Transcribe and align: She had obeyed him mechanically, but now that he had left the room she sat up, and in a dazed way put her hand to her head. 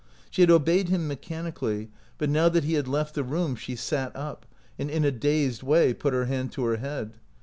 She 0.31 0.41
had 0.41 0.49
obeyed 0.49 0.89
him 0.89 1.07
mechanically, 1.07 1.91
but 2.17 2.27
now 2.31 2.49
that 2.49 2.63
he 2.63 2.73
had 2.73 2.87
left 2.87 3.13
the 3.13 3.23
room 3.23 3.55
she 3.55 3.75
sat 3.75 4.15
up, 4.15 4.47
and 4.79 4.89
in 4.89 5.05
a 5.05 5.11
dazed 5.11 5.61
way 5.61 5.93
put 5.93 6.11
her 6.11 6.25
hand 6.25 6.51
to 6.53 6.63
her 6.63 6.77
head. 6.77 7.19